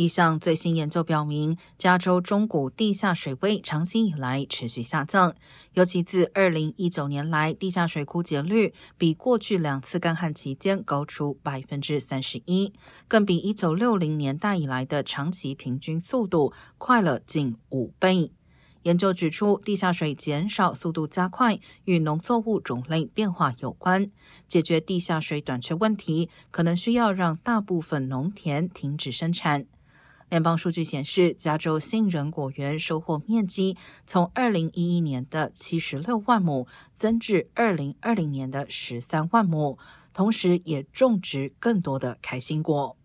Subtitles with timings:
[0.00, 5.34] 一项最新研究表明，加州中谷地下水位长期以来持续下降，
[5.74, 12.72] 尤其自二零一九年来，地下水枯竭率比过去两次干旱期间高出百分之三十一，
[13.06, 18.32] 更比一九六零年代以来的长期平均速度快了近五倍。
[18.84, 24.10] 研究指出，地下水减少速度加快与农作物种类变化有关。
[24.48, 29.66] 解决地下水短缺问题，可能需要让大部分农田停止生产。
[30.30, 33.76] 联邦数据显示，加州杏仁果园收获面积
[34.06, 39.76] 从二零一一年的七十六万亩增至二零二零年的十三万亩，
[40.14, 42.96] 同时也种植更多的开心果。